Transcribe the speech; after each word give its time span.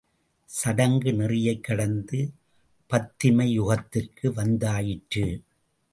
சடங்கு 0.49 1.11
நெறியைக் 1.11 1.63
கடந்து 1.63 2.19
பத்திமை 2.89 3.47
யுகத்திற்கு 3.59 4.27
வந்தாயிற்று! 4.33 5.25